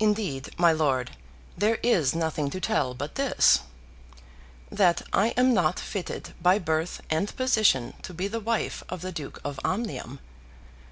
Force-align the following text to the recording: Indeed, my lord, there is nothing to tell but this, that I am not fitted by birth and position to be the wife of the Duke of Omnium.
Indeed, 0.00 0.50
my 0.58 0.72
lord, 0.72 1.12
there 1.56 1.76
is 1.84 2.16
nothing 2.16 2.50
to 2.50 2.60
tell 2.60 2.94
but 2.94 3.14
this, 3.14 3.60
that 4.72 5.02
I 5.12 5.28
am 5.36 5.54
not 5.54 5.78
fitted 5.78 6.34
by 6.42 6.58
birth 6.58 7.00
and 7.08 7.32
position 7.36 7.94
to 8.02 8.12
be 8.12 8.26
the 8.26 8.40
wife 8.40 8.82
of 8.88 9.02
the 9.02 9.12
Duke 9.12 9.40
of 9.44 9.60
Omnium. 9.62 10.18